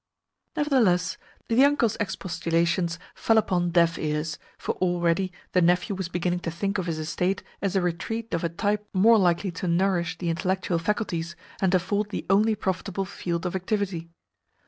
Nevertheless 0.55 1.17
the 1.47 1.63
uncle's 1.63 1.95
expostulations 1.99 2.97
fell 3.13 3.37
upon 3.37 3.69
deaf 3.69 3.99
ears, 3.99 4.39
for 4.57 4.73
already 4.77 5.31
the 5.51 5.61
nephew 5.61 5.93
was 5.95 6.09
beginning 6.09 6.39
to 6.39 6.49
think 6.49 6.79
of 6.79 6.87
his 6.87 6.97
estate 6.97 7.43
as 7.61 7.75
a 7.75 7.83
retreat 7.83 8.33
of 8.33 8.43
a 8.43 8.49
type 8.49 8.89
more 8.95 9.19
likely 9.19 9.51
to 9.51 9.67
nourish 9.67 10.17
the 10.17 10.31
intellectual 10.31 10.79
faculties 10.79 11.35
and 11.61 11.75
afford 11.75 12.09
the 12.09 12.25
only 12.31 12.55
profitable 12.55 13.05
field 13.05 13.45
of 13.45 13.55
activity. 13.55 14.09